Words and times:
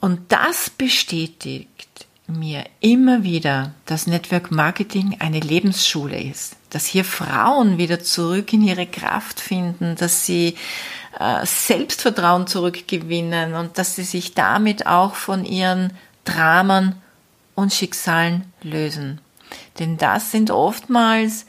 Und 0.00 0.32
das 0.32 0.70
bestätigt 0.70 2.06
mir 2.26 2.64
immer 2.80 3.22
wieder, 3.22 3.74
dass 3.86 4.06
Network 4.06 4.50
Marketing 4.50 5.16
eine 5.18 5.40
Lebensschule 5.40 6.20
ist, 6.20 6.56
dass 6.70 6.86
hier 6.86 7.04
Frauen 7.04 7.78
wieder 7.78 8.00
zurück 8.00 8.52
in 8.52 8.62
ihre 8.62 8.86
Kraft 8.86 9.40
finden, 9.40 9.96
dass 9.96 10.26
sie 10.26 10.56
äh, 11.18 11.44
Selbstvertrauen 11.44 12.46
zurückgewinnen 12.46 13.54
und 13.54 13.78
dass 13.78 13.96
sie 13.96 14.04
sich 14.04 14.34
damit 14.34 14.86
auch 14.86 15.14
von 15.14 15.44
ihren 15.44 15.92
Dramen 16.24 16.94
und 17.54 17.72
Schicksalen 17.72 18.52
lösen. 18.62 19.20
Denn 19.78 19.96
das 19.96 20.30
sind 20.30 20.50
oftmals 20.50 21.46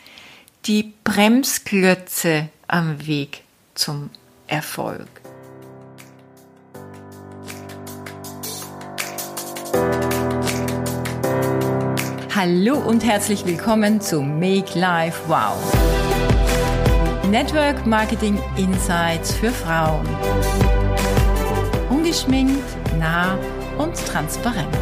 die 0.65 0.93
Bremsklötze 1.04 2.49
am 2.68 3.05
Weg 3.05 3.43
zum 3.75 4.09
Erfolg. 4.47 5.20
Hallo 12.44 12.76
und 12.76 13.04
herzlich 13.05 13.45
willkommen 13.45 14.02
zu 14.02 14.20
Make 14.20 14.73
Life 14.73 15.22
Wow. 15.27 15.59
Network 17.30 17.86
Marketing 17.86 18.40
Insights 18.58 19.32
für 19.36 19.52
Frauen. 19.52 20.08
Ungeschminkt, 21.91 22.63
nah 22.98 23.38
und 23.77 23.96
transparent. 24.08 24.76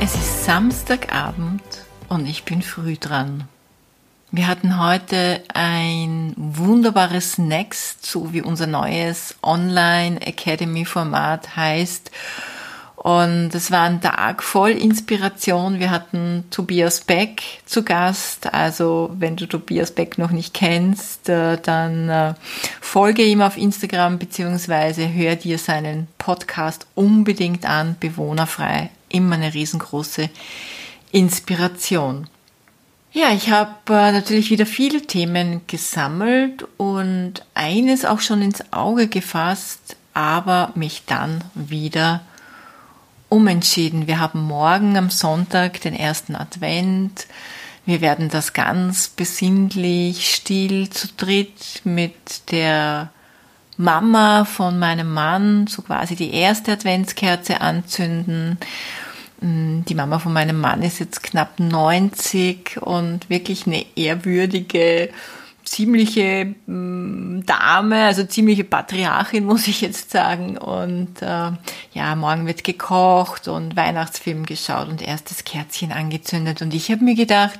Es 0.00 0.14
ist 0.14 0.44
Samstagabend 0.44 1.64
und 2.08 2.28
ich 2.28 2.44
bin 2.44 2.62
früh 2.62 2.96
dran. 2.96 3.48
Wir 4.34 4.48
hatten 4.48 4.80
heute 4.80 5.42
ein 5.52 6.32
wunderbares 6.38 7.36
Next, 7.36 8.06
so 8.06 8.32
wie 8.32 8.40
unser 8.40 8.66
neues 8.66 9.34
Online 9.42 10.22
Academy 10.22 10.86
Format 10.86 11.54
heißt. 11.54 12.10
Und 12.96 13.54
es 13.54 13.70
war 13.70 13.82
ein 13.82 14.00
Tag 14.00 14.42
voll 14.42 14.70
Inspiration. 14.70 15.80
Wir 15.80 15.90
hatten 15.90 16.44
Tobias 16.50 17.02
Beck 17.02 17.42
zu 17.66 17.82
Gast. 17.82 18.54
Also 18.54 19.10
wenn 19.18 19.36
du 19.36 19.44
Tobias 19.44 19.90
Beck 19.90 20.16
noch 20.16 20.30
nicht 20.30 20.54
kennst, 20.54 21.28
äh, 21.28 21.58
dann 21.60 22.08
äh, 22.08 22.32
folge 22.80 23.24
ihm 23.24 23.42
auf 23.42 23.58
Instagram 23.58 24.18
beziehungsweise 24.18 25.12
hör 25.12 25.36
dir 25.36 25.58
seinen 25.58 26.08
Podcast 26.16 26.86
unbedingt 26.94 27.66
an. 27.66 27.96
Bewohnerfrei. 28.00 28.88
Immer 29.10 29.34
eine 29.34 29.52
riesengroße 29.52 30.30
Inspiration. 31.10 32.28
Ja, 33.14 33.30
ich 33.30 33.50
habe 33.50 33.74
äh, 33.94 34.10
natürlich 34.10 34.50
wieder 34.50 34.64
viele 34.64 35.02
Themen 35.02 35.60
gesammelt 35.66 36.66
und 36.78 37.44
eines 37.52 38.06
auch 38.06 38.20
schon 38.20 38.40
ins 38.40 38.72
Auge 38.72 39.06
gefasst, 39.06 39.96
aber 40.14 40.72
mich 40.76 41.02
dann 41.04 41.44
wieder 41.54 42.22
umentschieden. 43.28 44.06
Wir 44.06 44.18
haben 44.18 44.40
morgen 44.40 44.96
am 44.96 45.10
Sonntag 45.10 45.82
den 45.82 45.94
ersten 45.94 46.34
Advent. 46.34 47.26
Wir 47.84 48.00
werden 48.00 48.30
das 48.30 48.54
ganz 48.54 49.08
besinnlich, 49.08 50.34
still 50.34 50.88
zu 50.88 51.08
dritt 51.14 51.82
mit 51.84 52.50
der 52.50 53.10
Mama 53.76 54.46
von 54.46 54.78
meinem 54.78 55.12
Mann 55.12 55.66
so 55.66 55.82
quasi 55.82 56.16
die 56.16 56.32
erste 56.32 56.72
Adventskerze 56.72 57.60
anzünden 57.60 58.56
die 59.42 59.94
Mama 59.94 60.20
von 60.20 60.32
meinem 60.32 60.60
Mann 60.60 60.82
ist 60.82 61.00
jetzt 61.00 61.22
knapp 61.22 61.58
90 61.58 62.80
und 62.80 63.28
wirklich 63.28 63.66
eine 63.66 63.84
ehrwürdige, 63.96 65.10
ziemliche 65.64 66.54
mm, 66.66 67.40
Dame, 67.44 68.04
also 68.04 68.24
ziemliche 68.24 68.62
Patriarchin, 68.62 69.44
muss 69.46 69.66
ich 69.66 69.80
jetzt 69.80 70.12
sagen. 70.12 70.58
Und 70.58 71.22
äh, 71.22 71.50
ja, 71.92 72.14
morgen 72.14 72.46
wird 72.46 72.62
gekocht 72.62 73.48
und 73.48 73.74
Weihnachtsfilm 73.74 74.46
geschaut 74.46 74.88
und 74.88 75.02
erstes 75.02 75.44
Kerzchen 75.44 75.90
angezündet. 75.90 76.62
Und 76.62 76.72
ich 76.72 76.90
habe 76.90 77.02
mir 77.02 77.16
gedacht, 77.16 77.58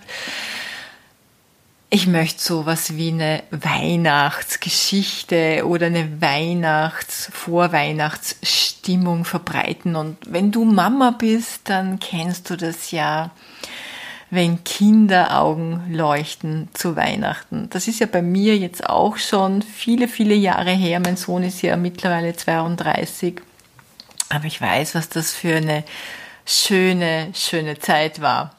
ich 1.95 2.07
möchte 2.07 2.43
sowas 2.43 2.97
wie 2.97 3.11
eine 3.11 3.43
Weihnachtsgeschichte 3.51 5.67
oder 5.67 5.89
eine 5.89 6.23
Weihnachts-, 6.23 7.31
Vorweihnachtsstimmung 7.35 9.27
verbreiten. 9.27 9.95
Und 9.95 10.17
wenn 10.27 10.51
du 10.51 10.65
Mama 10.65 11.11
bist, 11.11 11.69
dann 11.69 12.01
kennst 12.01 12.49
du 12.49 12.57
das 12.57 12.93
ja, 12.93 13.31
wenn 14.31 14.65
Kinderaugen 14.65 15.93
leuchten 15.93 16.71
zu 16.73 16.97
Weihnachten. 16.97 17.69
Das 17.69 17.87
ist 17.87 18.01
ja 18.01 18.07
bei 18.07 18.23
mir 18.23 18.57
jetzt 18.57 18.89
auch 18.89 19.19
schon 19.19 19.61
viele, 19.61 20.09
viele 20.09 20.35
Jahre 20.35 20.71
her. 20.71 20.99
Mein 20.99 21.19
Sohn 21.19 21.43
ist 21.43 21.61
ja 21.61 21.77
mittlerweile 21.77 22.35
32. 22.35 23.43
Aber 24.31 24.47
ich 24.47 24.59
weiß, 24.59 24.95
was 24.95 25.11
das 25.11 25.35
für 25.35 25.57
eine 25.57 25.85
schöne, 26.47 27.29
schöne 27.35 27.79
Zeit 27.79 28.23
war. 28.23 28.55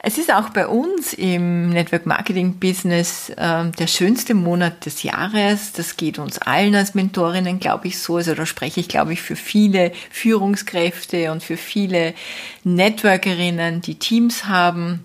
Es 0.00 0.16
ist 0.16 0.32
auch 0.32 0.50
bei 0.50 0.68
uns 0.68 1.12
im 1.12 1.70
Network 1.70 2.06
Marketing 2.06 2.60
Business 2.60 3.30
äh, 3.30 3.70
der 3.70 3.86
schönste 3.88 4.34
Monat 4.34 4.86
des 4.86 5.02
Jahres. 5.02 5.72
Das 5.72 5.96
geht 5.96 6.20
uns 6.20 6.38
allen 6.38 6.76
als 6.76 6.94
Mentorinnen, 6.94 7.58
glaube 7.58 7.88
ich, 7.88 7.98
so. 7.98 8.16
Also 8.16 8.34
da 8.34 8.46
spreche 8.46 8.78
ich, 8.78 8.88
glaube 8.88 9.12
ich, 9.12 9.20
für 9.20 9.34
viele 9.34 9.90
Führungskräfte 10.10 11.32
und 11.32 11.42
für 11.42 11.56
viele 11.56 12.14
Networkerinnen, 12.62 13.80
die 13.80 13.96
Teams 13.96 14.44
haben. 14.44 15.04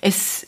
Es 0.00 0.46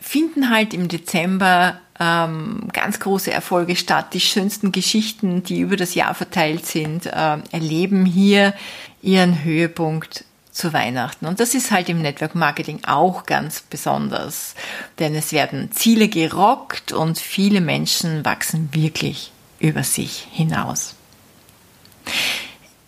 finden 0.00 0.50
halt 0.50 0.74
im 0.74 0.88
Dezember 0.88 1.78
ähm, 2.00 2.68
ganz 2.72 2.98
große 2.98 3.30
Erfolge 3.30 3.76
statt. 3.76 4.14
Die 4.14 4.20
schönsten 4.20 4.72
Geschichten, 4.72 5.44
die 5.44 5.60
über 5.60 5.76
das 5.76 5.94
Jahr 5.94 6.14
verteilt 6.14 6.66
sind, 6.66 7.06
äh, 7.06 7.36
erleben 7.52 8.04
hier 8.04 8.52
ihren 9.00 9.44
Höhepunkt 9.44 10.24
zu 10.58 10.72
Weihnachten. 10.72 11.26
Und 11.26 11.40
das 11.40 11.54
ist 11.54 11.70
halt 11.70 11.88
im 11.88 12.02
Network 12.02 12.34
Marketing 12.34 12.80
auch 12.84 13.24
ganz 13.24 13.60
besonders, 13.60 14.54
denn 14.98 15.14
es 15.14 15.32
werden 15.32 15.72
Ziele 15.72 16.08
gerockt 16.08 16.92
und 16.92 17.18
viele 17.18 17.60
Menschen 17.60 18.24
wachsen 18.24 18.68
wirklich 18.72 19.32
über 19.60 19.84
sich 19.84 20.26
hinaus. 20.32 20.94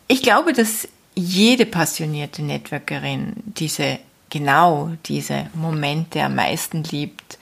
Ich 0.08 0.22
glaube, 0.22 0.52
dass 0.52 0.88
jede 1.14 1.66
passionierte 1.66 2.42
Networkerin 2.42 3.34
diese 3.44 3.98
genau 4.30 4.92
diese 5.06 5.50
Momente 5.54 6.22
am 6.22 6.36
meisten 6.36 6.84
liebt, 6.84 7.38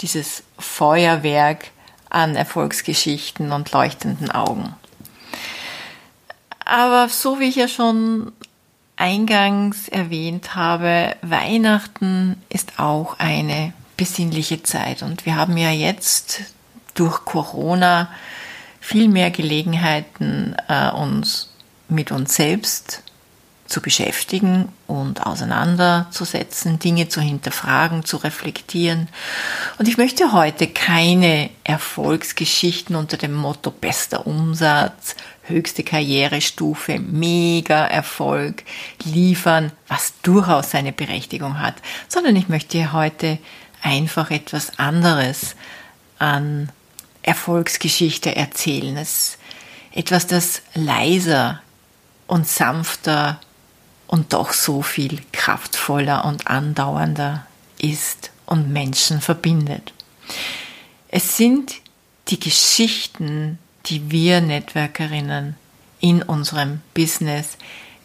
dieses 0.00 0.42
Feuerwerk 0.58 1.70
an 2.10 2.36
Erfolgsgeschichten 2.36 3.52
und 3.52 3.72
leuchtenden 3.72 4.30
Augen. 4.30 4.74
Aber 6.64 7.08
so 7.08 7.40
wie 7.40 7.48
ich 7.48 7.56
ja 7.56 7.68
schon 7.68 8.32
eingangs 9.02 9.88
erwähnt 9.88 10.54
habe, 10.54 11.16
Weihnachten 11.22 12.40
ist 12.48 12.78
auch 12.78 13.18
eine 13.18 13.72
besinnliche 13.96 14.62
Zeit. 14.62 15.02
Und 15.02 15.26
wir 15.26 15.34
haben 15.34 15.56
ja 15.56 15.72
jetzt 15.72 16.42
durch 16.94 17.24
Corona 17.24 18.08
viel 18.80 19.08
mehr 19.08 19.32
Gelegenheiten, 19.32 20.54
äh, 20.68 20.90
uns 20.92 21.52
mit 21.88 22.12
uns 22.12 22.36
selbst 22.36 23.02
zu 23.66 23.80
beschäftigen 23.80 24.68
und 24.86 25.24
auseinanderzusetzen, 25.24 26.78
Dinge 26.78 27.08
zu 27.08 27.20
hinterfragen, 27.20 28.04
zu 28.04 28.18
reflektieren. 28.18 29.08
Und 29.78 29.88
ich 29.88 29.96
möchte 29.96 30.32
heute 30.32 30.66
keine 30.66 31.50
Erfolgsgeschichten 31.64 32.96
unter 32.96 33.16
dem 33.16 33.32
Motto 33.34 33.70
bester 33.70 34.26
Umsatz, 34.26 35.16
höchste 35.42 35.84
Karrierestufe, 35.84 36.98
mega 36.98 37.86
Erfolg 37.86 38.64
liefern, 39.04 39.72
was 39.88 40.14
durchaus 40.22 40.70
seine 40.70 40.92
Berechtigung 40.92 41.60
hat, 41.60 41.74
sondern 42.08 42.36
ich 42.36 42.48
möchte 42.48 42.92
heute 42.92 43.38
einfach 43.80 44.30
etwas 44.30 44.78
anderes 44.78 45.56
an 46.18 46.70
Erfolgsgeschichte 47.22 48.34
erzählen. 48.36 48.96
Es 48.96 49.38
etwas, 49.92 50.26
das 50.26 50.62
leiser 50.74 51.60
und 52.26 52.48
sanfter 52.48 53.40
und 54.12 54.34
doch 54.34 54.52
so 54.52 54.82
viel 54.82 55.22
kraftvoller 55.32 56.26
und 56.26 56.46
andauernder 56.46 57.46
ist 57.78 58.30
und 58.44 58.70
Menschen 58.70 59.22
verbindet. 59.22 59.94
Es 61.08 61.38
sind 61.38 61.72
die 62.28 62.38
Geschichten 62.38 63.58
die 63.86 64.10
wir 64.10 64.40
Networkerinnen 64.40 65.56
in 66.00 66.22
unserem 66.22 66.80
Business 66.94 67.56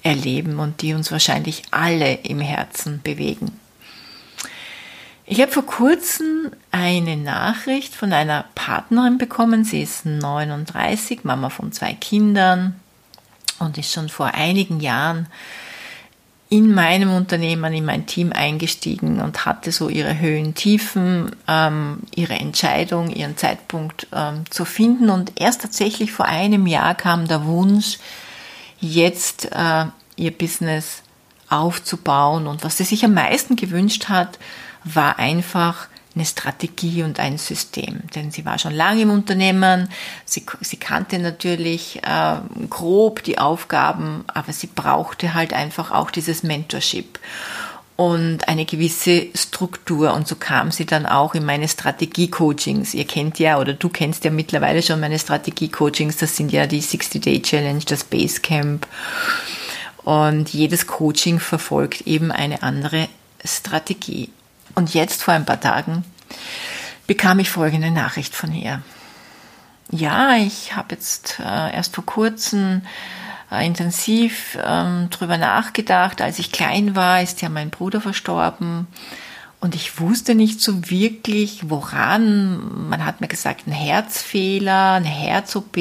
erleben 0.03 0.59
und 0.59 0.81
die 0.81 0.93
uns 0.93 1.11
wahrscheinlich 1.11 1.63
alle 1.71 2.13
im 2.13 2.39
Herzen 2.39 3.01
bewegen. 3.03 3.59
Ich 5.25 5.41
habe 5.41 5.51
vor 5.51 5.65
kurzem 5.65 6.51
eine 6.71 7.17
Nachricht 7.17 7.93
von 7.93 8.13
einer 8.13 8.45
Partnerin 8.55 9.17
bekommen. 9.17 9.65
Sie 9.65 9.81
ist 9.81 10.05
39, 10.05 11.25
Mama 11.25 11.49
von 11.49 11.73
zwei 11.73 11.93
Kindern 11.93 12.79
und 13.59 13.77
ist 13.77 13.91
schon 13.91 14.07
vor 14.07 14.27
einigen 14.27 14.79
Jahren 14.79 15.27
in 16.49 16.73
meinem 16.73 17.13
Unternehmen, 17.13 17.73
in 17.73 17.83
mein 17.83 18.05
Team 18.05 18.31
eingestiegen 18.31 19.19
und 19.19 19.45
hatte 19.45 19.71
so 19.71 19.89
ihre 19.89 20.17
Höhen, 20.17 20.55
Tiefen, 20.55 21.35
ähm, 21.47 21.99
ihre 22.15 22.35
Entscheidung, 22.35 23.09
ihren 23.09 23.35
Zeitpunkt 23.35 24.07
ähm, 24.13 24.49
zu 24.49 24.63
finden. 24.63 25.09
Und 25.09 25.33
erst 25.35 25.61
tatsächlich 25.61 26.13
vor 26.13 26.25
einem 26.25 26.65
Jahr 26.65 26.95
kam 26.95 27.27
der 27.27 27.45
Wunsch, 27.45 27.97
jetzt 28.79 29.49
äh, 29.51 29.85
ihr 30.15 30.31
Business 30.31 31.03
aufzubauen. 31.49 32.47
Und 32.47 32.63
was 32.63 32.77
sie 32.77 32.85
sich 32.85 33.03
am 33.03 33.13
meisten 33.13 33.57
gewünscht 33.57 34.07
hat, 34.07 34.39
war 34.85 35.19
einfach 35.19 35.87
eine 36.17 36.25
Strategie 36.25 37.03
und 37.03 37.19
ein 37.19 37.37
System. 37.37 38.01
Denn 38.15 38.31
sie 38.31 38.45
war 38.45 38.57
schon 38.57 38.73
lange 38.73 39.03
im 39.03 39.11
Unternehmen, 39.11 39.89
sie, 40.25 40.45
sie 40.61 40.77
kannte 40.77 41.19
natürlich 41.19 42.01
äh, 42.03 42.37
grob 42.69 43.23
die 43.23 43.37
Aufgaben, 43.37 44.25
aber 44.27 44.51
sie 44.51 44.67
brauchte 44.67 45.33
halt 45.33 45.53
einfach 45.53 45.91
auch 45.91 46.11
dieses 46.11 46.43
Mentorship 46.43 47.19
und 47.95 48.47
eine 48.47 48.65
gewisse 48.65 49.27
Struktur. 49.35 50.13
Und 50.13 50.27
so 50.27 50.35
kam 50.35 50.71
sie 50.71 50.85
dann 50.85 51.05
auch 51.05 51.35
in 51.35 51.45
meine 51.45 51.67
Strategie-Coachings. 51.67 52.93
Ihr 52.93 53.05
kennt 53.05 53.39
ja 53.39 53.59
oder 53.59 53.73
du 53.73 53.89
kennst 53.89 54.23
ja 54.23 54.31
mittlerweile 54.31 54.81
schon 54.81 54.99
meine 54.99 55.19
Strategie-Coachings. 55.19 56.17
Das 56.17 56.35
sind 56.35 56.51
ja 56.51 56.67
die 56.67 56.81
60-Day-Challenge, 56.81 57.83
das 57.85 58.03
Basecamp. 58.03 58.87
Und 60.03 60.49
jedes 60.53 60.87
Coaching 60.87 61.39
verfolgt 61.39 62.01
eben 62.01 62.31
eine 62.31 62.63
andere 62.63 63.09
Strategie. 63.43 64.29
Und 64.77 64.93
jetzt 64.93 65.23
vor 65.23 65.33
ein 65.33 65.45
paar 65.45 65.59
Tagen 65.59 66.05
bekam 67.07 67.39
ich 67.39 67.49
folgende 67.49 67.89
Nachricht 67.89 68.35
von 68.35 68.53
ihr. 68.53 68.83
Ja, 69.89 70.35
ich 70.35 70.75
habe 70.75 70.93
jetzt 70.93 71.39
äh, 71.39 71.73
erst 71.73 71.95
vor 71.95 72.05
kurzem 72.05 72.83
äh, 73.51 73.65
intensiv 73.65 74.55
ähm, 74.63 75.09
drüber 75.09 75.39
nachgedacht. 75.39 76.21
Als 76.21 76.37
ich 76.37 76.51
klein 76.51 76.95
war, 76.95 77.23
ist 77.23 77.41
ja 77.41 77.49
mein 77.49 77.71
Bruder 77.71 78.01
verstorben. 78.01 78.85
Und 79.59 79.73
ich 79.73 79.99
wusste 79.99 80.35
nicht 80.35 80.61
so 80.61 80.91
wirklich, 80.91 81.71
woran. 81.71 82.87
Man 82.87 83.03
hat 83.03 83.19
mir 83.19 83.27
gesagt, 83.27 83.65
ein 83.65 83.71
Herzfehler, 83.71 84.91
eine 84.91 85.07
Herz-OP. 85.07 85.75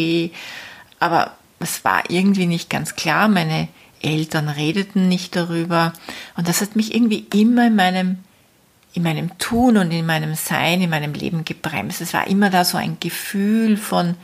Aber 1.01 1.33
es 1.59 1.85
war 1.85 2.09
irgendwie 2.09 2.47
nicht 2.47 2.71
ganz 2.71 2.97
klar. 2.97 3.29
Meine 3.29 3.69
Eltern 4.01 4.49
redeten 4.49 5.07
nicht 5.07 5.37
darüber. 5.37 5.93
Und 6.35 6.49
das 6.49 6.63
hat 6.63 6.77
mich 6.77 6.95
irgendwie 6.95 7.27
immer 7.35 7.67
in 7.67 7.77
meinem 7.77 8.19
in 8.97 9.03
meinem 9.03 9.37
Tun 9.39 9.77
und 9.77 9.91
in 9.91 10.07
meinem 10.07 10.35
Sein, 10.35 10.81
in 10.81 10.89
meinem 10.89 11.13
Leben 11.13 11.45
gebremst. 11.45 12.01
Es 12.01 12.15
war 12.15 12.27
immer 12.27 12.49
da 12.49 12.65
so 12.65 12.79
ein 12.79 12.97
Gefühl 12.99 13.77
von 13.77 14.15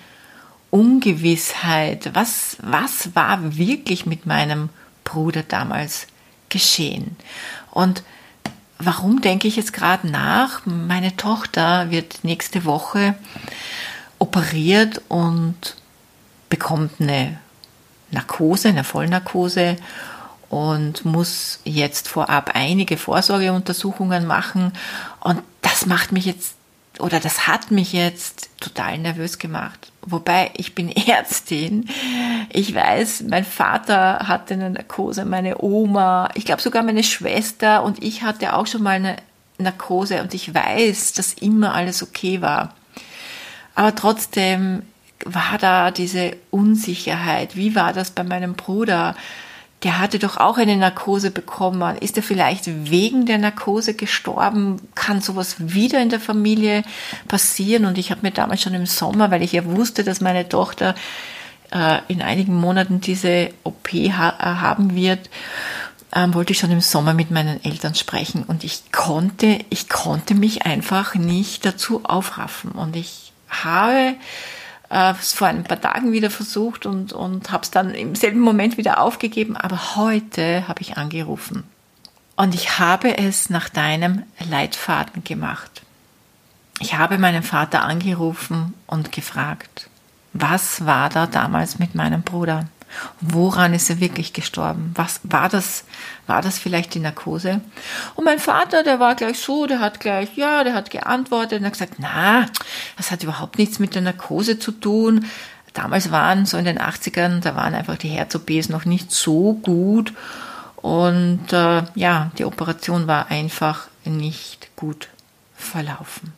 Ungewissheit. 0.71 2.11
Was, 2.15 2.57
was 2.63 3.15
war 3.15 3.59
wirklich 3.59 4.07
mit 4.07 4.25
meinem 4.25 4.71
Bruder 5.05 5.43
damals 5.43 6.07
geschehen? 6.49 7.17
Und 7.71 8.03
warum 8.79 9.21
denke 9.21 9.47
ich 9.47 9.57
jetzt 9.57 9.75
gerade 9.75 10.09
nach? 10.09 10.65
Meine 10.65 11.19
Tochter 11.19 11.91
wird 11.91 12.25
nächste 12.25 12.65
Woche 12.65 13.15
operiert 14.19 15.03
und 15.09 15.77
bekommt 16.49 16.93
eine 16.99 17.39
Narkose, 18.11 18.69
eine 18.69 18.85
Vollnarkose 18.85 19.77
und 20.53 21.07
muss 21.07 21.61
jetzt 21.65 22.09
vorab 22.09 22.51
einige 22.53 22.99
Vorsorgeuntersuchungen 22.99 24.27
machen. 24.27 24.75
Und 25.21 25.43
das 25.63 25.87
macht 25.87 26.13
mich 26.13 26.27
jetzt 26.27 26.57
oder 26.99 27.21
das 27.21 27.47
hat 27.47 27.71
mich 27.71 27.95
jetzt 27.95 28.51
total 28.61 28.99
nervös 28.99 29.39
gemacht. 29.39 29.91
Wobei 30.03 30.51
ich 30.55 30.75
bin 30.75 30.91
Ärztin. 31.09 31.89
Ich 32.51 32.75
weiß, 32.75 33.25
mein 33.31 33.47
Vater 33.47 34.29
hatte 34.29 34.53
eine 34.53 34.69
Narkose, 34.69 35.25
meine 35.25 35.63
Oma, 35.63 36.29
ich 36.35 36.45
glaube 36.45 36.61
sogar 36.61 36.83
meine 36.83 37.03
Schwester 37.03 37.83
und 37.83 38.05
ich 38.05 38.23
hatte 38.23 38.55
auch 38.55 38.67
schon 38.67 38.83
mal 38.83 38.97
eine 38.97 39.17
Narkose 39.57 40.21
und 40.21 40.35
ich 40.35 40.55
weiß, 40.55 41.15
dass 41.15 41.33
immer 41.33 41.75
alles 41.75 42.03
okay 42.03 42.43
war. 42.43 42.75
Aber 43.75 43.95
trotzdem 43.95 44.83
war 45.25 45.57
da 45.59 45.91
diese 45.91 46.37
Unsicherheit. 46.51 47.57
Wie 47.57 47.75
war 47.75 47.95
das 47.95 48.11
bei 48.11 48.23
meinem 48.23 48.53
Bruder? 48.53 49.15
Der 49.83 49.99
hatte 49.99 50.19
doch 50.19 50.37
auch 50.37 50.59
eine 50.59 50.77
Narkose 50.77 51.31
bekommen. 51.31 51.97
Ist 51.99 52.17
er 52.17 52.23
vielleicht 52.23 52.91
wegen 52.91 53.27
der 53.27 53.39
Narkose 53.39 53.95
gestorben? 53.95 54.81
Kann 54.95 55.21
sowas 55.21 55.57
wieder 55.59 56.01
in 56.01 56.09
der 56.09 56.21
Familie 56.21 56.85
passieren? 57.27 57.85
Und 57.85 57.99
ich 57.99 58.11
habe 58.11 58.23
mir 58.23 58.31
damals 58.31 58.63
schon 58.63 58.75
im 58.75 58.87
Sommer, 58.87 59.31
weil 59.31 59.43
ich 59.43 59.53
ja 59.53 59.65
wusste, 59.65 60.05
dass 60.05 60.21
meine 60.21 60.49
Tochter 60.49 60.95
äh, 61.73 61.99
in 62.07 62.23
einigen 62.23 62.55
Monaten 62.55 63.01
diese 63.01 63.51
OP 63.65 63.89
ha 63.93 64.37
äh, 64.39 64.61
haben 64.61 64.95
wird, 64.95 65.31
ähm, 66.15 66.35
wollte 66.35 66.53
ich 66.53 66.59
schon 66.59 66.71
im 66.71 66.81
Sommer 66.81 67.15
mit 67.15 67.33
meinen 67.33 67.65
Eltern 67.65 67.97
sprechen. 67.97 68.45
Und 68.45 68.63
ich 68.63 68.93
konnte, 68.93 69.59
ich 69.71 69.89
konnte 69.89 70.35
mich 70.35 70.65
einfach 70.65 71.17
nicht 71.17 71.65
dazu 71.65 72.05
aufraffen. 72.05 72.71
Und 72.73 72.95
ich 72.95 73.33
habe 73.49 74.15
äh, 74.93 75.15
vor 75.15 75.49
ein 75.49 75.65
paar 75.65 75.81
Tagen 75.81 76.13
wieder 76.13 76.31
versucht 76.31 76.87
und, 76.87 77.13
und 77.13 77.51
habe 77.51 77.63
es 77.63 77.71
dann 77.71 77.95
im 77.95 78.15
selben 78.15 78.41
Moment 78.41 78.77
wieder 78.77 79.01
aufgegeben. 79.01 79.57
Aber 79.57 79.97
heute 79.97 80.69
habe 80.69 80.83
ich 80.83 80.99
angerufen. 80.99 81.65
Und 82.37 82.55
ich 82.55 82.79
habe 82.79 83.17
es 83.19 83.51
nach 83.51 83.69
deinem 83.69 84.23
Leitfaden 84.51 85.25
gemacht. 85.25 85.83
Ich 86.81 86.95
habe 86.95 87.19
meinen 87.19 87.43
Vater 87.43 87.85
angerufen 87.85 88.75
und 88.87 89.13
gefragt, 89.13 89.89
was 90.33 90.85
war 90.85 91.09
da 91.09 91.27
damals 91.27 91.79
mit 91.79 91.95
meinem 91.95 92.23
Bruder? 92.23 92.69
Woran 93.21 93.75
ist 93.75 93.89
er 93.91 94.01
wirklich 94.01 94.33
gestorben? 94.33 94.93
Was 94.95 95.21
war 95.23 95.49
das? 95.49 95.85
War 96.27 96.43
das 96.43 96.59
vielleicht 96.59 96.95
die 96.95 97.01
Narkose? 97.01 97.61
Und 98.15 98.25
mein 98.25 98.39
Vater, 98.39 98.83
der 98.83 99.01
war 99.01 99.15
gleich 99.15 99.39
so, 99.39 99.67
der 99.67 99.81
hat 99.81 100.01
gleich, 100.01 100.37
ja, 100.37 100.65
der 100.65 100.75
hat 100.75 100.91
geantwortet 100.91 101.61
und 101.61 101.67
hat 101.67 101.73
gesagt, 101.73 101.95
na, 101.99 102.47
das 102.97 103.11
hat 103.11 103.23
überhaupt 103.23 103.59
nichts 103.59 103.79
mit 103.79 103.95
der 103.95 104.03
Narkose 104.03 104.59
zu 104.59 104.73
tun. 104.73 105.27
Damals 105.75 106.11
waren 106.11 106.47
so 106.47 106.59
in 106.59 106.65
den 106.65 106.79
80ern, 106.79 107.41
da 107.41 107.57
waren 107.57 107.75
einfach 107.75 107.97
die 107.97 108.09
Herz-OPs 108.09 108.69
noch 108.69 108.85
nicht 108.85 109.11
so 109.11 109.55
gut. 109.55 110.13
Und 110.77 111.53
äh, 111.53 111.85
ja, 111.95 112.31
die 112.37 112.45
Operation 112.45 113.07
war 113.07 113.31
einfach 113.31 113.89
nicht 114.05 114.75
gut 114.77 115.09
verlaufen. 115.57 116.33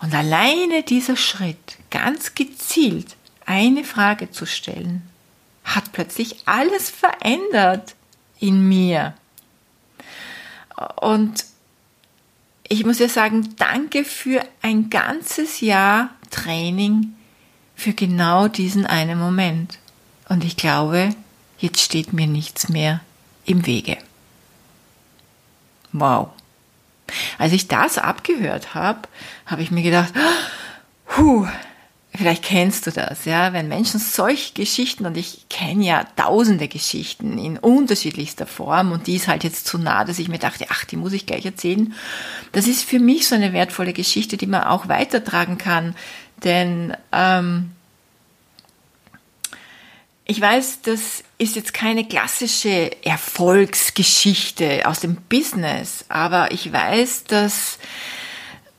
Und 0.00 0.14
alleine 0.14 0.82
dieser 0.82 1.16
Schritt, 1.16 1.78
ganz 1.90 2.34
gezielt, 2.34 3.16
eine 3.46 3.84
Frage 3.84 4.30
zu 4.30 4.46
stellen, 4.46 5.02
hat 5.64 5.92
plötzlich 5.92 6.36
alles 6.46 6.90
verändert 6.90 7.94
in 8.38 8.68
mir. 8.68 9.14
Und 11.00 11.44
ich 12.68 12.84
muss 12.84 12.98
ja 12.98 13.08
sagen, 13.08 13.54
danke 13.56 14.04
für 14.04 14.44
ein 14.62 14.90
ganzes 14.90 15.60
Jahr 15.60 16.10
Training 16.30 17.14
für 17.76 17.92
genau 17.92 18.48
diesen 18.48 18.86
einen 18.86 19.18
Moment. 19.18 19.78
Und 20.28 20.44
ich 20.44 20.56
glaube, 20.56 21.10
jetzt 21.58 21.80
steht 21.80 22.12
mir 22.12 22.26
nichts 22.26 22.68
mehr 22.68 23.00
im 23.44 23.66
Wege. 23.66 23.98
Wow. 25.92 26.30
Als 27.38 27.52
ich 27.52 27.68
das 27.68 27.98
abgehört 27.98 28.74
habe, 28.74 29.00
habe 29.46 29.62
ich 29.62 29.70
mir 29.70 29.82
gedacht, 29.82 30.14
puh, 31.06 31.46
Vielleicht 32.14 32.44
kennst 32.44 32.86
du 32.86 32.90
das, 32.90 33.24
ja, 33.24 33.54
wenn 33.54 33.68
Menschen 33.68 33.98
solche 33.98 34.52
Geschichten, 34.52 35.06
und 35.06 35.16
ich 35.16 35.46
kenne 35.48 35.84
ja 35.84 36.04
tausende 36.14 36.68
Geschichten 36.68 37.38
in 37.38 37.56
unterschiedlichster 37.56 38.46
Form, 38.46 38.92
und 38.92 39.06
die 39.06 39.16
ist 39.16 39.28
halt 39.28 39.44
jetzt 39.44 39.66
zu 39.66 39.78
nah, 39.78 40.04
dass 40.04 40.18
ich 40.18 40.28
mir 40.28 40.38
dachte, 40.38 40.66
ach, 40.68 40.84
die 40.84 40.96
muss 40.96 41.14
ich 41.14 41.24
gleich 41.24 41.46
erzählen. 41.46 41.94
Das 42.52 42.66
ist 42.66 42.84
für 42.84 42.98
mich 42.98 43.26
so 43.26 43.34
eine 43.34 43.54
wertvolle 43.54 43.94
Geschichte, 43.94 44.36
die 44.36 44.46
man 44.46 44.64
auch 44.64 44.88
weitertragen 44.88 45.56
kann, 45.56 45.96
denn 46.44 46.94
ähm, 47.12 47.70
ich 50.26 50.40
weiß, 50.40 50.82
das 50.82 51.24
ist 51.38 51.56
jetzt 51.56 51.72
keine 51.72 52.06
klassische 52.06 52.90
Erfolgsgeschichte 53.04 54.82
aus 54.84 55.00
dem 55.00 55.16
Business, 55.16 56.04
aber 56.08 56.52
ich 56.52 56.72
weiß, 56.72 57.24
dass 57.24 57.78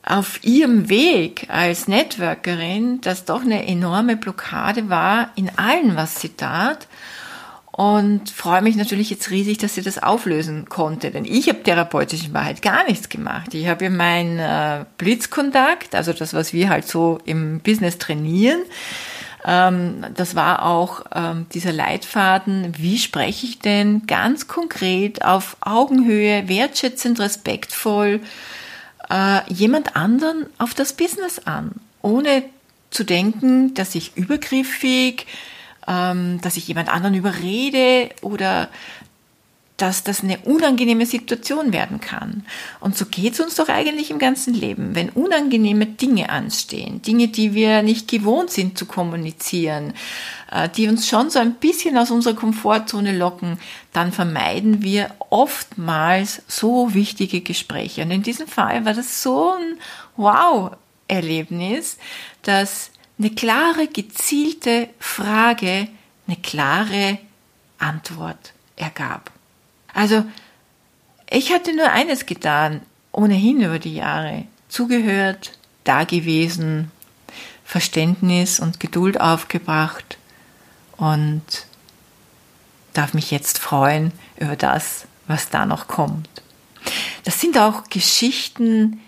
auf 0.06 0.42
ihrem 0.44 0.88
Weg 0.88 1.46
als 1.48 1.88
Networkerin 1.88 3.00
das 3.00 3.24
doch 3.24 3.42
eine 3.42 3.66
enorme 3.66 4.16
Blockade 4.16 4.88
war 4.90 5.30
in 5.34 5.50
allem, 5.58 5.96
was 5.96 6.20
sie 6.20 6.30
tat. 6.30 6.86
Und 7.72 8.30
freue 8.30 8.62
mich 8.62 8.76
natürlich 8.76 9.10
jetzt 9.10 9.30
riesig, 9.30 9.58
dass 9.58 9.74
sie 9.74 9.82
das 9.82 10.00
auflösen 10.00 10.68
konnte. 10.68 11.10
Denn 11.10 11.24
ich 11.24 11.48
habe 11.48 11.64
therapeutisch 11.64 12.24
in 12.24 12.32
Wahrheit 12.32 12.62
gar 12.62 12.86
nichts 12.86 13.08
gemacht. 13.08 13.52
Ich 13.52 13.66
habe 13.66 13.84
ihr 13.84 13.90
meinen 13.90 14.38
äh, 14.38 14.84
Blitzkontakt, 14.96 15.96
also 15.96 16.12
das, 16.12 16.34
was 16.34 16.52
wir 16.52 16.68
halt 16.68 16.86
so 16.86 17.18
im 17.24 17.58
Business 17.58 17.98
trainieren, 17.98 18.60
ähm, 19.44 20.06
das 20.14 20.36
war 20.36 20.64
auch 20.64 21.04
ähm, 21.14 21.46
dieser 21.52 21.72
Leitfaden, 21.72 22.74
wie 22.78 22.98
spreche 22.98 23.46
ich 23.46 23.58
denn 23.58 24.06
ganz 24.06 24.46
konkret 24.46 25.24
auf 25.24 25.56
Augenhöhe, 25.60 26.48
wertschätzend, 26.48 27.18
respektvoll, 27.18 28.20
äh, 29.14 29.52
jemand 29.52 29.94
anderen 29.94 30.46
auf 30.58 30.74
das 30.74 30.92
Business 30.92 31.38
an, 31.44 31.72
ohne 32.02 32.42
zu 32.90 33.04
denken, 33.04 33.74
dass 33.74 33.94
ich 33.94 34.16
übergriffig, 34.16 35.26
ähm, 35.86 36.40
dass 36.40 36.56
ich 36.56 36.66
jemand 36.66 36.88
anderen 36.88 37.14
überrede 37.14 38.10
oder 38.22 38.68
dass 39.76 40.04
das 40.04 40.22
eine 40.22 40.38
unangenehme 40.38 41.04
Situation 41.04 41.72
werden 41.72 42.00
kann. 42.00 42.44
Und 42.78 42.96
so 42.96 43.06
geht 43.06 43.34
es 43.34 43.40
uns 43.40 43.56
doch 43.56 43.68
eigentlich 43.68 44.10
im 44.10 44.20
ganzen 44.20 44.54
Leben. 44.54 44.94
Wenn 44.94 45.10
unangenehme 45.10 45.86
Dinge 45.86 46.30
anstehen, 46.30 47.02
Dinge, 47.02 47.28
die 47.28 47.54
wir 47.54 47.82
nicht 47.82 48.08
gewohnt 48.08 48.50
sind 48.50 48.78
zu 48.78 48.86
kommunizieren, 48.86 49.92
die 50.76 50.88
uns 50.88 51.08
schon 51.08 51.30
so 51.30 51.40
ein 51.40 51.54
bisschen 51.54 51.98
aus 51.98 52.10
unserer 52.10 52.34
Komfortzone 52.34 53.16
locken, 53.16 53.58
dann 53.92 54.12
vermeiden 54.12 54.82
wir 54.82 55.10
oftmals 55.30 56.42
so 56.46 56.94
wichtige 56.94 57.40
Gespräche. 57.40 58.02
Und 58.02 58.12
in 58.12 58.22
diesem 58.22 58.46
Fall 58.46 58.84
war 58.84 58.94
das 58.94 59.22
so 59.22 59.52
ein 59.52 59.78
Wow-Erlebnis, 60.16 61.98
dass 62.42 62.90
eine 63.18 63.30
klare, 63.30 63.88
gezielte 63.88 64.88
Frage 65.00 65.88
eine 66.26 66.36
klare 66.36 67.18
Antwort 67.78 68.52
ergab. 68.76 69.32
Also, 69.92 70.24
ich 71.28 71.52
hatte 71.52 71.74
nur 71.74 71.90
eines 71.90 72.26
getan, 72.26 72.82
ohnehin 73.10 73.60
über 73.60 73.78
die 73.78 73.94
Jahre, 73.94 74.44
zugehört, 74.68 75.58
dagewesen, 75.82 76.92
Verständnis 77.64 78.60
und 78.60 78.78
Geduld 78.78 79.20
aufgebracht 79.20 80.18
und 80.96 81.42
darf 82.92 83.14
mich 83.14 83.30
jetzt 83.30 83.58
freuen 83.58 84.12
über 84.36 84.56
das, 84.56 85.06
was 85.26 85.50
da 85.50 85.66
noch 85.66 85.88
kommt. 85.88 86.28
Das 87.24 87.40
sind 87.40 87.58
auch 87.58 87.84
Geschichten, 87.88 89.00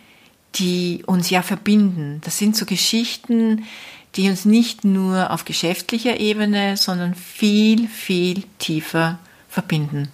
die 0.54 1.02
uns 1.06 1.30
ja 1.30 1.42
verbinden. 1.42 2.20
Das 2.24 2.38
sind 2.38 2.56
so 2.56 2.64
Geschichten, 2.64 3.64
die 4.16 4.30
uns 4.30 4.44
nicht 4.44 4.84
nur 4.84 5.30
auf 5.30 5.44
geschäftlicher 5.44 6.18
Ebene, 6.18 6.76
sondern 6.76 7.14
viel, 7.14 7.86
viel 7.88 8.44
tiefer 8.58 9.18
verbinden. 9.48 10.08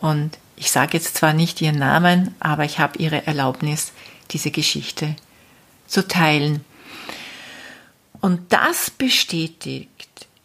Und 0.00 0.38
ich 0.56 0.70
sage 0.70 0.98
jetzt 0.98 1.16
zwar 1.16 1.32
nicht 1.32 1.60
ihren 1.62 1.78
Namen, 1.78 2.34
aber 2.38 2.64
ich 2.64 2.78
habe 2.78 2.98
ihre 2.98 3.26
Erlaubnis, 3.26 3.92
diese 4.30 4.50
Geschichte 4.50 5.16
zu 5.86 6.06
teilen. 6.06 6.64
Und 8.20 8.52
das 8.52 8.90
bestätigt 8.90 9.88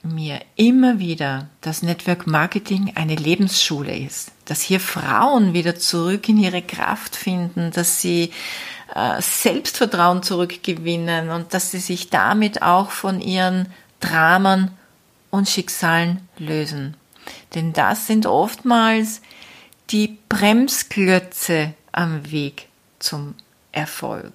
mir 0.05 0.39
immer 0.55 1.00
wieder, 1.00 1.50
dass 1.62 1.83
Network 1.83 2.27
Marketing 2.27 2.93
eine 2.95 3.15
Lebensschule 3.15 3.97
ist, 3.97 4.31
dass 4.45 4.62
hier 4.62 4.79
Frauen 4.79 5.53
wieder 5.53 5.75
zurück 5.75 6.29
in 6.29 6.38
ihre 6.38 6.62
Kraft 6.62 7.15
finden, 7.15 7.71
dass 7.71 8.01
sie 8.01 8.31
äh, 8.93 9.21
Selbstvertrauen 9.21 10.24
zurückgewinnen 10.24 11.29
und 11.29 11.53
dass 11.53 11.71
sie 11.71 11.79
sich 11.79 12.09
damit 12.09 12.62
auch 12.62 12.91
von 12.91 13.21
ihren 13.21 13.67
Dramen 14.00 14.71
und 15.31 15.50
Schicksalen 15.50 16.27
lösen. 16.38 16.95
Denn 17.55 17.74
das 17.74 18.07
sind 18.07 18.25
oftmals 18.25 19.21
die 19.89 20.17
Bremsklötze 20.29 21.74
am 21.91 22.31
Weg 22.31 22.67
zum 23.00 23.35
Erfolg. 23.71 24.33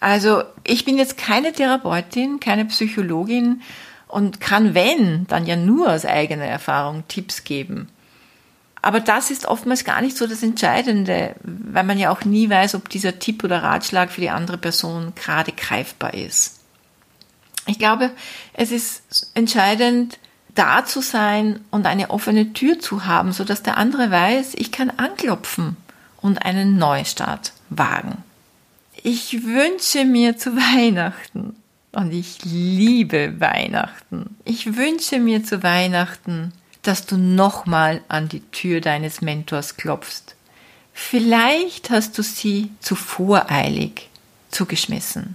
Also 0.00 0.42
ich 0.64 0.84
bin 0.84 0.98
jetzt 0.98 1.16
keine 1.16 1.52
Therapeutin, 1.52 2.38
keine 2.38 2.66
Psychologin 2.66 3.62
und 4.08 4.40
kann, 4.40 4.74
wenn, 4.74 5.26
dann 5.26 5.46
ja 5.46 5.56
nur 5.56 5.92
aus 5.92 6.04
eigener 6.04 6.44
Erfahrung 6.44 7.04
Tipps 7.08 7.44
geben. 7.44 7.88
Aber 8.82 9.00
das 9.00 9.30
ist 9.30 9.46
oftmals 9.46 9.84
gar 9.84 10.02
nicht 10.02 10.16
so 10.16 10.26
das 10.26 10.42
Entscheidende, 10.42 11.36
weil 11.42 11.84
man 11.84 11.98
ja 11.98 12.10
auch 12.10 12.24
nie 12.24 12.50
weiß, 12.50 12.74
ob 12.74 12.90
dieser 12.90 13.18
Tipp 13.18 13.42
oder 13.42 13.62
Ratschlag 13.62 14.12
für 14.12 14.20
die 14.20 14.28
andere 14.28 14.58
Person 14.58 15.14
gerade 15.14 15.52
greifbar 15.52 16.12
ist. 16.12 16.60
Ich 17.66 17.78
glaube, 17.78 18.10
es 18.52 18.70
ist 18.70 19.30
entscheidend, 19.34 20.18
da 20.54 20.84
zu 20.84 21.00
sein 21.00 21.60
und 21.70 21.86
eine 21.86 22.10
offene 22.10 22.52
Tür 22.52 22.78
zu 22.78 23.06
haben, 23.06 23.32
so 23.32 23.44
dass 23.44 23.62
der 23.62 23.78
andere 23.78 24.10
weiß, 24.10 24.52
ich 24.56 24.70
kann 24.70 24.90
anklopfen 24.90 25.76
und 26.20 26.44
einen 26.44 26.76
Neustart 26.76 27.52
wagen. 27.70 28.22
Ich 29.02 29.44
wünsche 29.44 30.04
mir 30.04 30.36
zu 30.36 30.56
Weihnachten 30.56 31.56
und 31.94 32.12
ich 32.12 32.44
liebe 32.44 33.40
Weihnachten. 33.40 34.36
Ich 34.44 34.76
wünsche 34.76 35.18
mir 35.18 35.44
zu 35.44 35.62
Weihnachten 35.62 36.52
dass 36.84 37.06
du 37.06 37.16
nochmal 37.16 38.02
an 38.08 38.28
die 38.28 38.40
Tür 38.40 38.80
deines 38.80 39.20
Mentors 39.20 39.76
klopfst. 39.76 40.36
Vielleicht 40.92 41.90
hast 41.90 42.16
du 42.18 42.22
sie 42.22 42.70
zu 42.80 42.94
voreilig 42.94 44.10
zugeschmissen. 44.50 45.34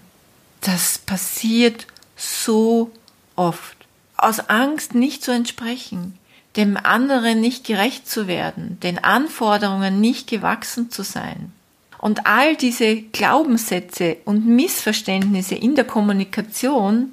Das 0.62 1.00
passiert 1.00 1.88
so 2.16 2.92
oft. 3.36 3.75
Aus 4.16 4.39
Angst 4.39 4.96
nicht 4.96 5.24
zu 5.24 5.32
entsprechen, 5.32 6.18
dem 6.56 6.78
anderen 6.78 7.42
nicht 7.42 7.66
gerecht 7.66 8.08
zu 8.08 8.28
werden, 8.28 8.80
den 8.82 9.04
Anforderungen 9.04 10.00
nicht 10.00 10.28
gewachsen 10.30 10.92
zu 10.92 11.04
sein. 11.04 11.51
Und 12.00 12.25
all 12.25 12.56
diese 12.56 13.01
Glaubenssätze 13.01 14.18
und 14.25 14.48
Missverständnisse 14.48 15.56
in 15.56 15.75
der 15.75 15.86
Kommunikation 15.86 17.12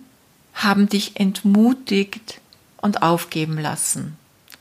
haben 0.55 0.89
dich 0.89 1.21
entmutigt 1.21 2.41
und 2.79 3.03
aufgeben 3.03 3.59
lassen 3.59 4.17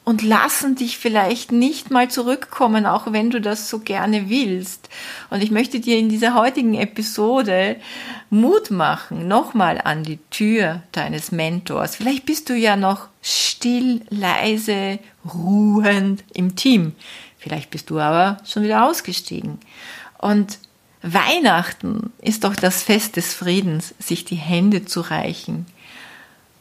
und 0.05 0.21
lassen 0.21 0.75
dich 0.75 0.97
vielleicht 0.99 1.51
nicht 1.51 1.89
mal 1.89 2.09
zurückkommen, 2.09 2.85
auch 2.85 3.11
wenn 3.11 3.31
du 3.31 3.41
das 3.41 3.69
so 3.69 3.79
gerne 3.79 4.29
willst. 4.29 4.87
Und 5.31 5.43
ich 5.43 5.49
möchte 5.49 5.79
dir 5.79 5.97
in 5.97 6.09
dieser 6.09 6.35
heutigen 6.35 6.75
Episode 6.75 7.77
Mut 8.29 8.69
machen, 8.69 9.27
nochmal 9.27 9.81
an 9.83 10.03
die 10.03 10.19
Tür 10.29 10.83
deines 10.91 11.31
Mentors. 11.31 11.95
Vielleicht 11.95 12.25
bist 12.27 12.49
du 12.49 12.53
ja 12.53 12.75
noch 12.75 13.07
still, 13.23 14.01
leise, 14.09 14.99
ruhend 15.33 16.23
im 16.33 16.55
Team. 16.55 16.93
Vielleicht 17.39 17.71
bist 17.71 17.89
du 17.89 17.99
aber 17.99 18.37
schon 18.45 18.63
wieder 18.63 18.87
ausgestiegen. 18.87 19.57
Und 20.25 20.57
Weihnachten 21.01 22.11
ist 22.19 22.43
doch 22.43 22.55
das 22.55 22.81
Fest 22.81 23.15
des 23.15 23.33
Friedens, 23.33 23.93
sich 23.99 24.25
die 24.25 24.35
Hände 24.35 24.85
zu 24.85 25.01
reichen 25.01 25.67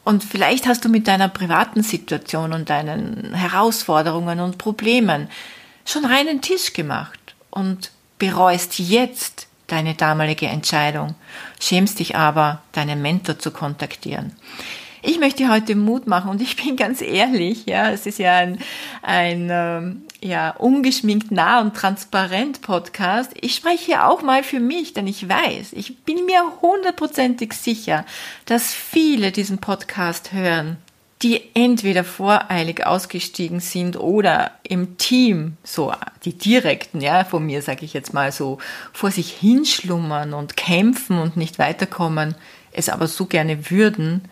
und 0.05 0.23
vielleicht 0.23 0.67
hast 0.67 0.85
du 0.85 0.89
mit 0.89 1.07
deiner 1.07 1.27
privaten 1.27 1.81
Situation 1.81 2.53
und 2.53 2.69
deinen 2.69 3.33
Herausforderungen 3.33 4.39
und 4.39 4.59
Problemen 4.59 5.29
schon 5.83 6.05
reinen 6.05 6.41
Tisch 6.41 6.73
gemacht 6.73 7.35
und 7.49 7.91
bereust 8.19 8.77
jetzt 8.77 9.47
deine 9.65 9.95
damalige 9.95 10.45
Entscheidung, 10.45 11.15
schämst 11.59 11.97
dich 11.97 12.15
aber, 12.15 12.61
deinen 12.71 13.01
Mentor 13.01 13.39
zu 13.39 13.49
kontaktieren. 13.49 14.33
Ich 15.07 15.19
möchte 15.19 15.49
heute 15.49 15.75
Mut 15.75 16.07
machen 16.07 16.31
und 16.31 16.41
ich 16.41 16.55
bin 16.55 16.75
ganz 16.75 16.99
ehrlich, 16.99 17.67
ja, 17.67 17.91
es 17.91 18.07
ist 18.07 18.17
ja 18.17 18.37
ein, 18.37 18.57
ein 19.03 19.49
ähm, 19.51 20.01
ja, 20.19 20.49
ungeschminkt 20.49 21.29
nah 21.29 21.61
und 21.61 21.75
transparent 21.75 22.63
Podcast. 22.63 23.31
Ich 23.39 23.53
spreche 23.53 23.85
hier 23.85 24.07
auch 24.07 24.23
mal 24.23 24.41
für 24.41 24.59
mich, 24.59 24.93
denn 24.93 25.05
ich 25.05 25.29
weiß, 25.29 25.73
ich 25.73 25.99
bin 25.99 26.25
mir 26.25 26.43
hundertprozentig 26.59 27.53
sicher, 27.53 28.03
dass 28.45 28.73
viele 28.73 29.31
diesen 29.31 29.59
Podcast 29.59 30.33
hören, 30.33 30.77
die 31.21 31.39
entweder 31.53 32.03
voreilig 32.03 32.83
ausgestiegen 32.87 33.59
sind 33.59 33.97
oder 33.97 34.53
im 34.63 34.97
Team, 34.97 35.57
so 35.63 35.93
die 36.23 36.33
direkten, 36.33 36.99
ja, 36.99 37.25
von 37.25 37.45
mir 37.45 37.61
sage 37.61 37.85
ich 37.85 37.93
jetzt 37.93 38.15
mal 38.15 38.31
so, 38.31 38.57
vor 38.91 39.11
sich 39.11 39.31
hinschlummern 39.31 40.33
und 40.33 40.57
kämpfen 40.57 41.19
und 41.19 41.37
nicht 41.37 41.59
weiterkommen, 41.59 42.33
es 42.71 42.89
aber 42.89 43.05
so 43.05 43.27
gerne 43.27 43.69
würden, 43.69 44.23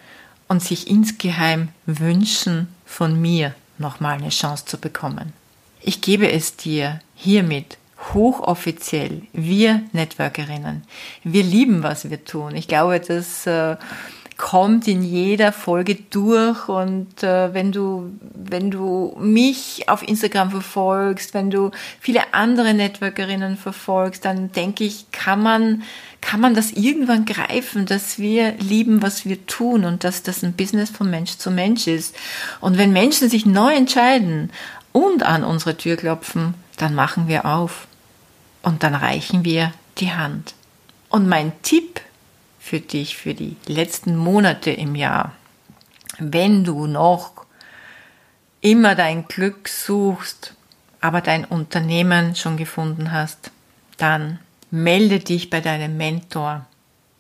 und 0.47 0.61
sich 0.61 0.87
insgeheim 0.87 1.69
wünschen, 1.85 2.67
von 2.85 3.19
mir 3.19 3.55
nochmal 3.77 4.17
eine 4.17 4.29
Chance 4.29 4.65
zu 4.65 4.77
bekommen. 4.77 5.33
Ich 5.81 6.01
gebe 6.01 6.31
es 6.31 6.55
dir 6.55 6.99
hiermit 7.15 7.77
hochoffiziell, 8.13 9.23
wir 9.31 9.81
Networkerinnen. 9.93 10.83
Wir 11.23 11.43
lieben, 11.43 11.83
was 11.83 12.09
wir 12.09 12.23
tun. 12.23 12.55
Ich 12.55 12.67
glaube, 12.67 12.99
das 12.99 13.47
äh, 13.47 13.77
kommt 14.37 14.87
in 14.87 15.03
jeder 15.03 15.51
Folge 15.51 15.95
durch 16.09 16.67
und 16.67 17.23
äh, 17.23 17.53
wenn 17.53 17.71
du 17.71 18.11
wenn 18.33 18.71
du 18.71 19.15
mich 19.19 19.87
auf 19.87 20.07
Instagram 20.07 20.51
verfolgst, 20.51 21.33
wenn 21.33 21.49
du 21.49 21.71
viele 21.99 22.33
andere 22.33 22.73
Networkerinnen 22.73 23.57
verfolgst, 23.57 24.25
dann 24.25 24.51
denke 24.51 24.83
ich, 24.83 25.11
kann 25.11 25.41
man 25.41 25.83
kann 26.21 26.39
man 26.39 26.55
das 26.55 26.71
irgendwann 26.71 27.25
greifen, 27.25 27.85
dass 27.85 28.17
wir 28.17 28.53
lieben, 28.53 29.01
was 29.01 29.25
wir 29.25 29.45
tun 29.45 29.83
und 29.83 30.03
dass 30.03 30.23
das 30.23 30.43
ein 30.43 30.53
Business 30.53 30.89
von 30.89 31.09
Mensch 31.09 31.37
zu 31.37 31.51
Mensch 31.51 31.87
ist. 31.87 32.15
Und 32.61 32.77
wenn 32.77 32.93
Menschen 32.93 33.29
sich 33.29 33.45
neu 33.45 33.73
entscheiden 33.73 34.51
und 34.93 35.23
an 35.23 35.43
unsere 35.43 35.75
Tür 35.77 35.97
klopfen, 35.97 36.53
dann 36.77 36.95
machen 36.95 37.27
wir 37.27 37.45
auf 37.45 37.87
und 38.61 38.83
dann 38.83 38.95
reichen 38.95 39.43
wir 39.43 39.73
die 39.97 40.13
Hand. 40.13 40.53
Und 41.09 41.27
mein 41.27 41.51
Tipp 41.61 42.01
für 42.63 42.79
dich 42.79 43.17
für 43.17 43.33
die 43.33 43.57
letzten 43.67 44.15
Monate 44.15 44.71
im 44.71 44.95
Jahr, 44.95 45.33
wenn 46.17 46.63
du 46.63 46.87
noch 46.87 47.45
immer 48.61 48.95
dein 48.95 49.27
Glück 49.27 49.67
suchst, 49.67 50.53
aber 51.01 51.19
dein 51.19 51.43
Unternehmen 51.43 52.37
schon 52.37 52.55
gefunden 52.55 53.11
hast, 53.11 53.51
dann 53.97 54.39
melde 54.71 55.19
dich 55.19 55.49
bei 55.49 55.59
deinem 55.59 55.97
Mentor. 55.97 56.65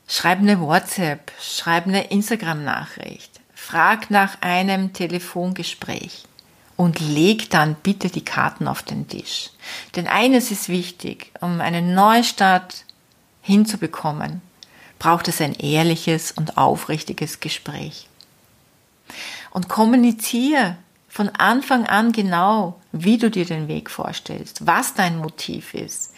Schreib 0.07 0.39
eine 0.39 0.61
WhatsApp, 0.61 1.33
schreib 1.41 1.87
eine 1.87 2.05
Instagram-Nachricht, 2.05 3.41
frag 3.53 4.09
nach 4.09 4.41
einem 4.41 4.93
Telefongespräch 4.93 6.23
und 6.77 7.01
leg 7.01 7.49
dann 7.49 7.75
bitte 7.75 8.07
die 8.07 8.23
Karten 8.23 8.69
auf 8.69 8.81
den 8.81 9.09
Tisch. 9.09 9.49
Denn 9.97 10.07
eines 10.07 10.51
ist 10.51 10.69
wichtig, 10.69 11.33
um 11.41 11.59
einen 11.59 11.93
Neustart 11.93 12.85
hinzubekommen, 13.41 14.41
braucht 15.03 15.27
es 15.27 15.41
ein 15.41 15.53
ehrliches 15.55 16.31
und 16.31 16.57
aufrichtiges 16.57 17.41
Gespräch. 17.41 18.07
Und 19.51 19.67
kommuniziere 19.67 20.77
von 21.09 21.27
Anfang 21.27 21.85
an 21.87 22.13
genau, 22.13 22.79
wie 22.93 23.17
du 23.17 23.29
dir 23.29 23.43
den 23.43 23.67
Weg 23.67 23.89
vorstellst, 23.89 24.65
was 24.65 24.93
dein 24.93 25.17
Motiv 25.17 25.73
ist, 25.73 26.13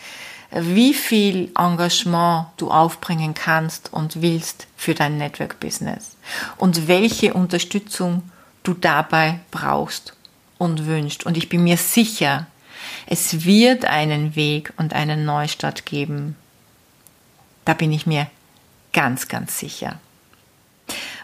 wie 0.51 0.93
viel 0.93 1.51
Engagement 1.57 2.49
du 2.57 2.69
aufbringen 2.69 3.33
kannst 3.33 3.91
und 3.91 4.21
willst 4.21 4.67
für 4.77 4.93
dein 4.93 5.17
Network 5.17 5.59
Business 5.59 6.15
und 6.57 6.87
welche 6.87 7.33
Unterstützung 7.33 8.21
du 8.61 8.75
dabei 8.75 9.39
brauchst 9.49 10.13
und 10.59 10.85
wünscht. 10.85 11.25
Und 11.25 11.37
ich 11.37 11.49
bin 11.49 11.63
mir 11.63 11.77
sicher, 11.77 12.45
es 13.07 13.45
wird 13.45 13.85
einen 13.85 14.35
Weg 14.35 14.73
und 14.77 14.93
einen 14.93 15.25
Neustart 15.25 15.87
geben. 15.87 16.35
Da 17.65 17.73
bin 17.73 17.91
ich 17.91 18.05
mir 18.05 18.27
ganz, 18.95 19.27
ganz 19.27 19.59
sicher. 19.59 19.99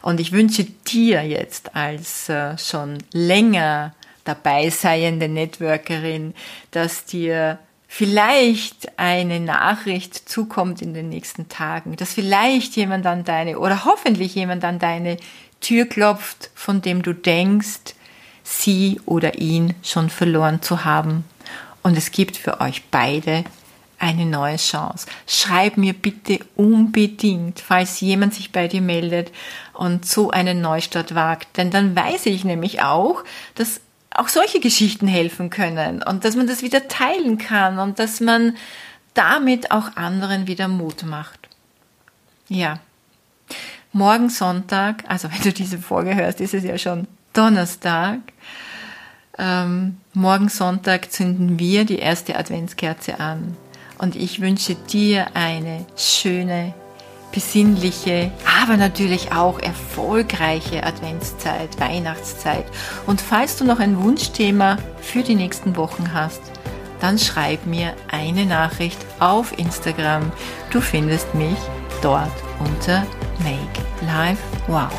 Und 0.03 0.19
ich 0.19 0.31
wünsche 0.31 0.65
dir 0.65 1.23
jetzt 1.23 1.75
als 1.75 2.29
äh, 2.29 2.57
schon 2.57 2.97
länger 3.13 3.95
dabei 4.25 4.69
seiende 4.69 5.27
Networkerin, 5.27 6.35
dass 6.71 7.05
dir 7.05 7.59
vielleicht 7.87 8.99
eine 8.99 9.39
Nachricht 9.39 10.29
zukommt 10.29 10.81
in 10.81 10.93
den 10.93 11.09
nächsten 11.09 11.49
Tagen, 11.49 11.95
dass 11.95 12.13
vielleicht 12.13 12.75
jemand 12.75 13.05
an 13.05 13.23
deine 13.23 13.57
oder 13.57 13.85
hoffentlich 13.85 14.35
jemand 14.35 14.63
an 14.63 14.79
deine 14.79 15.17
Tür 15.61 15.85
klopft, 15.85 16.49
von 16.55 16.81
dem 16.81 17.03
du 17.03 17.13
denkst, 17.13 17.95
sie 18.43 18.99
oder 19.05 19.39
ihn 19.39 19.75
schon 19.83 20.09
verloren 20.09 20.61
zu 20.61 20.83
haben. 20.83 21.23
Und 21.83 21.97
es 21.97 22.11
gibt 22.11 22.37
für 22.37 22.59
euch 22.59 22.83
beide 22.91 23.43
eine 24.01 24.25
neue 24.25 24.57
Chance. 24.57 25.05
Schreib 25.27 25.77
mir 25.77 25.93
bitte 25.93 26.39
unbedingt, 26.55 27.59
falls 27.59 28.01
jemand 28.01 28.33
sich 28.33 28.51
bei 28.51 28.67
dir 28.67 28.81
meldet 28.81 29.31
und 29.73 30.05
so 30.05 30.31
einen 30.31 30.59
Neustart 30.59 31.13
wagt. 31.13 31.57
Denn 31.57 31.69
dann 31.69 31.95
weiß 31.95 32.25
ich 32.25 32.43
nämlich 32.43 32.81
auch, 32.81 33.23
dass 33.55 33.79
auch 34.13 34.27
solche 34.27 34.59
Geschichten 34.59 35.07
helfen 35.07 35.49
können 35.49 36.03
und 36.03 36.25
dass 36.25 36.35
man 36.35 36.47
das 36.47 36.63
wieder 36.63 36.87
teilen 36.87 37.37
kann 37.37 37.79
und 37.79 37.99
dass 37.99 38.19
man 38.19 38.57
damit 39.13 39.71
auch 39.71 39.95
anderen 39.95 40.47
wieder 40.47 40.67
Mut 40.67 41.03
macht. 41.03 41.39
Ja. 42.49 42.79
Morgen 43.93 44.29
Sonntag, 44.29 45.03
also 45.07 45.31
wenn 45.31 45.41
du 45.41 45.53
diese 45.53 45.77
Folge 45.77 46.15
hörst, 46.15 46.41
ist 46.41 46.53
es 46.53 46.63
ja 46.63 46.77
schon 46.77 47.07
Donnerstag. 47.33 48.19
Ähm, 49.37 49.97
morgen 50.13 50.49
Sonntag 50.49 51.11
zünden 51.11 51.59
wir 51.59 51.85
die 51.85 51.99
erste 51.99 52.35
Adventskerze 52.37 53.19
an. 53.19 53.55
Und 54.01 54.15
ich 54.15 54.41
wünsche 54.41 54.73
dir 54.75 55.27
eine 55.35 55.85
schöne, 55.95 56.73
besinnliche, 57.31 58.31
aber 58.61 58.75
natürlich 58.75 59.31
auch 59.31 59.59
erfolgreiche 59.59 60.83
Adventszeit, 60.83 61.79
Weihnachtszeit. 61.79 62.65
Und 63.05 63.21
falls 63.21 63.57
du 63.57 63.63
noch 63.63 63.79
ein 63.79 64.03
Wunschthema 64.03 64.77
für 65.01 65.21
die 65.21 65.35
nächsten 65.35 65.77
Wochen 65.77 66.13
hast, 66.13 66.41
dann 66.99 67.19
schreib 67.19 67.65
mir 67.65 67.93
eine 68.11 68.45
Nachricht 68.45 68.97
auf 69.19 69.57
Instagram. 69.57 70.31
Du 70.71 70.81
findest 70.81 71.33
mich 71.35 71.57
dort 72.01 72.31
unter 72.59 73.05
Make 73.39 73.85
Life 74.05 74.41
Wow. 74.67 74.91